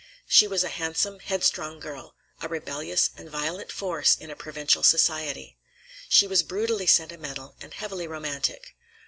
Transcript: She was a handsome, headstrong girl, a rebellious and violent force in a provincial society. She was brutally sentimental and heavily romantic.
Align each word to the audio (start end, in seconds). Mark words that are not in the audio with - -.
She 0.27 0.47
was 0.47 0.63
a 0.63 0.69
handsome, 0.69 1.19
headstrong 1.19 1.79
girl, 1.79 2.15
a 2.41 2.47
rebellious 2.47 3.11
and 3.17 3.29
violent 3.29 3.71
force 3.71 4.15
in 4.15 4.31
a 4.31 4.35
provincial 4.35 4.81
society. 4.81 5.59
She 6.09 6.25
was 6.25 6.41
brutally 6.41 6.87
sentimental 6.87 7.55
and 7.61 7.71
heavily 7.75 8.07
romantic. 8.07 8.75